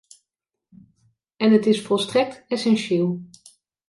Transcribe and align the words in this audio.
En 1.37 1.51
het 1.51 1.65
is 1.65 1.81
volstrekt 1.81 2.43
essentieel. 2.47 3.21